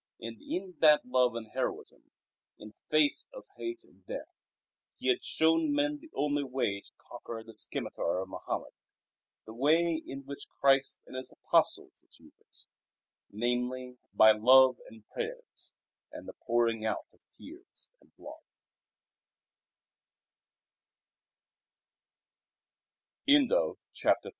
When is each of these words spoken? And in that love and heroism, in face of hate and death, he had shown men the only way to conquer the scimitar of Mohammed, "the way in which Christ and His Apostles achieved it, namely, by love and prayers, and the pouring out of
And 0.19 0.37
in 0.41 0.75
that 0.79 1.01
love 1.05 1.35
and 1.35 1.47
heroism, 1.53 1.99
in 2.57 2.73
face 2.89 3.25
of 3.33 3.43
hate 3.57 3.81
and 3.83 4.03
death, 4.07 4.35
he 4.97 5.09
had 5.09 5.23
shown 5.23 5.71
men 5.73 5.99
the 5.99 6.09
only 6.15 6.43
way 6.43 6.81
to 6.81 6.89
conquer 7.09 7.43
the 7.43 7.53
scimitar 7.53 8.17
of 8.19 8.29
Mohammed, 8.29 8.73
"the 9.45 9.53
way 9.53 10.01
in 10.03 10.21
which 10.25 10.47
Christ 10.59 10.97
and 11.05 11.15
His 11.15 11.31
Apostles 11.31 12.03
achieved 12.03 12.41
it, 12.41 12.65
namely, 13.29 13.99
by 14.11 14.31
love 14.31 14.77
and 14.89 15.07
prayers, 15.07 15.75
and 16.11 16.27
the 16.27 16.33
pouring 16.33 16.83
out 16.83 17.05
of 17.13 17.61